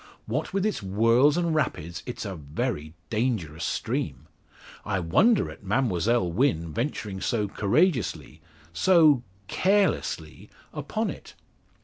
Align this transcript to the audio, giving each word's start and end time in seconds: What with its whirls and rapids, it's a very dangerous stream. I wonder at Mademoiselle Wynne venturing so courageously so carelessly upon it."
What 0.25 0.51
with 0.51 0.65
its 0.65 0.79
whirls 0.79 1.37
and 1.37 1.53
rapids, 1.53 2.01
it's 2.07 2.25
a 2.25 2.35
very 2.35 2.95
dangerous 3.11 3.63
stream. 3.63 4.25
I 4.83 4.99
wonder 4.99 5.47
at 5.51 5.63
Mademoiselle 5.63 6.31
Wynne 6.31 6.73
venturing 6.73 7.21
so 7.21 7.47
courageously 7.47 8.41
so 8.73 9.21
carelessly 9.47 10.49
upon 10.73 11.11
it." 11.11 11.35